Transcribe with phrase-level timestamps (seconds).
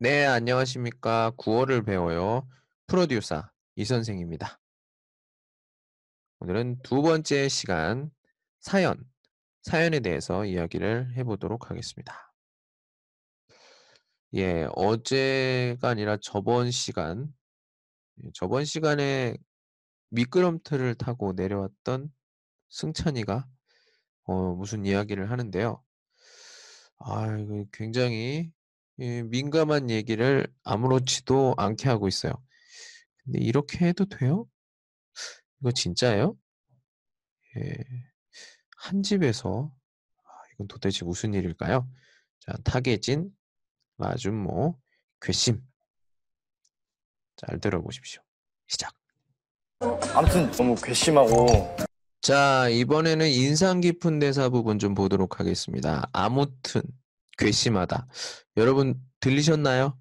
[0.00, 1.32] 네, 안녕하십니까.
[1.36, 2.48] 구어를 배워요.
[2.86, 4.60] 프로듀서 이 선생입니다.
[6.38, 8.08] 오늘은 두 번째 시간
[8.60, 9.02] 사연,
[9.62, 12.32] 사연에 대해서 이야기를 해보도록 하겠습니다.
[14.34, 17.34] 예, 어제가 아니라 저번 시간,
[18.22, 19.36] 예, 저번 시간에
[20.10, 22.12] 미끄럼틀을 타고 내려왔던
[22.68, 23.48] 승찬이가
[24.26, 25.82] 어, 무슨 이야기를 하는데요.
[26.98, 28.52] 아, 이거 굉장히
[29.00, 32.32] 예, 민감한 얘기를 아무렇지도 않게 하고 있어요.
[33.22, 34.48] 근데 이렇게 해도 돼요?
[35.60, 36.36] 이거 진짜예요?
[37.58, 37.74] 예.
[38.76, 39.72] 한 집에서
[40.24, 41.88] 아, 이건 도대체 무슨 일일까요?
[42.40, 43.30] 자, 타겟인
[43.96, 44.78] 마준모
[45.20, 45.60] 괘씸.
[47.36, 48.20] 잘 들어보십시오.
[48.66, 48.92] 시작.
[50.14, 51.76] 아무튼 너무 괘씸하고
[52.20, 56.08] 자, 이번에는 인상 깊은 대사 부분 좀 보도록 하겠습니다.
[56.12, 56.82] 아무튼
[57.38, 58.06] 괘씸하다.
[58.56, 59.98] 여러분 들리셨나요?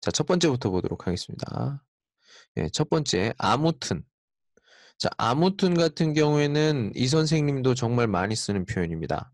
[0.00, 1.82] 자, 첫 번째부터 보도록 하겠습니다.
[2.56, 4.04] 예, 첫 번째 아무튼.
[4.98, 9.32] 자, 아무튼 같은 경우에는 이 선생님도 정말 많이 쓰는 표현입니다.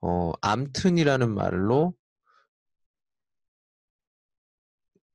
[0.00, 1.94] 어, 암튼이라는 말로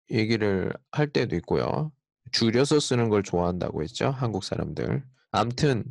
[0.09, 1.91] 얘기를 할 때도 있고요.
[2.31, 4.09] 줄여서 쓰는 걸 좋아한다고 했죠.
[4.09, 5.03] 한국 사람들.
[5.31, 5.85] 암튼,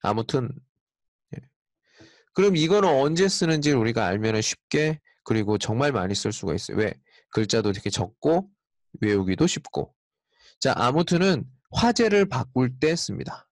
[0.00, 0.50] 아무튼.
[2.36, 2.42] 예.
[2.42, 6.76] 그럼 이거는 언제 쓰는지 우리가 알면 쉽게 그리고 정말 많이 쓸 수가 있어요.
[6.76, 6.94] 왜?
[7.30, 8.48] 글자도 되게 적고
[9.00, 9.94] 외우기도 쉽고.
[10.60, 13.48] 자, 아무튼은 화제를 바꿀 때 씁니다.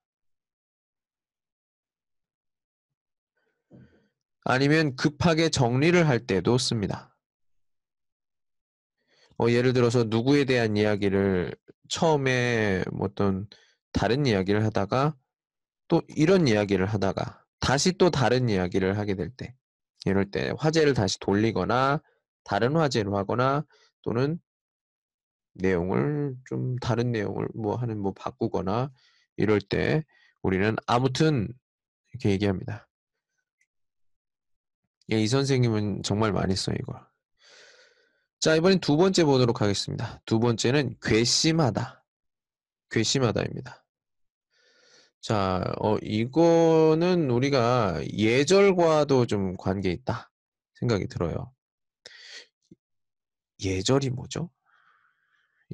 [4.44, 7.16] 아니면 급하게 정리를 할 때도 씁니다.
[9.38, 11.56] 어, 예를 들어서 누구에 대한 이야기를
[11.88, 13.48] 처음에 뭐 어떤
[13.92, 15.16] 다른 이야기를 하다가
[15.88, 19.54] 또 이런 이야기를 하다가 다시 또 다른 이야기를 하게 될 때,
[20.04, 22.00] 이럴 때 화제를 다시 돌리거나
[22.44, 23.64] 다른 화제로 하거나
[24.02, 24.38] 또는
[25.54, 28.90] 내용을 좀 다른 내용을 뭐 하는 뭐 바꾸거나
[29.36, 30.04] 이럴 때
[30.42, 31.48] 우리는 아무튼
[32.12, 32.88] 이렇게 얘기합니다.
[35.12, 37.00] 예, 이 선생님은 정말 많이 써요, 이걸.
[38.40, 40.20] 자, 이번엔 두 번째 보도록 하겠습니다.
[40.26, 42.04] 두 번째는 괘씸하다.
[42.90, 43.83] 괘씸하다입니다.
[45.24, 50.30] 자, 어, 이거는 우리가 예절과도 좀 관계 있다
[50.74, 51.50] 생각이 들어요.
[53.64, 54.50] 예절이 뭐죠?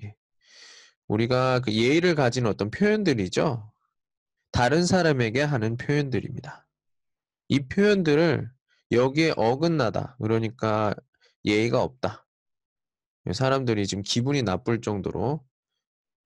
[0.05, 0.15] 예.
[1.09, 3.73] 우리가 그 예의를 가진 어떤 표현들이죠.
[4.53, 6.69] 다른 사람에게 하는 표현들입니다.
[7.49, 8.49] 이 표현들을
[8.93, 10.17] 여기에 어긋나다.
[10.21, 10.95] 그러니까
[11.45, 12.25] 예의가 없다.
[13.33, 15.45] 사람들이 지금 기분이 나쁠 정도로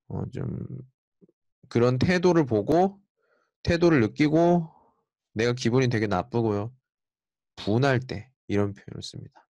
[0.08, 0.58] 어, 좀
[1.70, 3.02] 그런 태도를 보고
[3.64, 4.68] 태도를 느끼고
[5.34, 6.72] 내가 기분이 되게 나쁘고요.
[7.56, 9.48] 분할 때 이런 표현을 씁니다.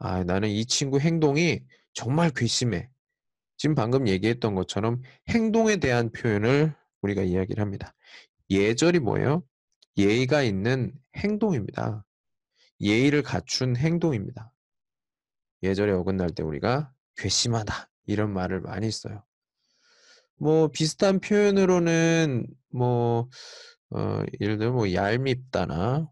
[0.00, 1.60] 아, 나는 이 친구 행동이
[1.92, 2.88] 정말 괘씸해.
[3.56, 7.94] 지금 방금 얘기했던 것처럼 행동에 대한 표현을 우리가 이야기를 합니다.
[8.50, 9.44] 예절이 뭐예요?
[9.96, 12.04] 예의가 있는 행동입니다.
[12.80, 14.52] 예의를 갖춘 행동입니다.
[15.64, 19.24] 예절에 어긋날 때 우리가 괘씸하다 이런 말을 많이 써요.
[20.38, 23.28] 뭐 비슷한 표현으로는 뭐
[23.90, 26.08] 어, 예를 들면 뭐 얄밉다나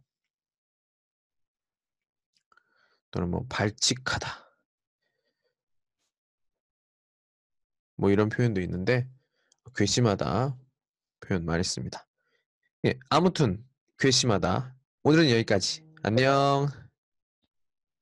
[3.11, 4.29] 또는 뭐 발칙하다
[7.97, 9.09] 뭐 이런 표현도 있는데
[9.75, 10.57] 괘씸하다
[11.21, 12.07] 표현 많이 씁니다.
[12.85, 13.65] 예, 아무튼
[13.99, 14.75] 괘씸하다.
[15.03, 15.83] 오늘은 여기까지.
[16.03, 16.86] 안녕.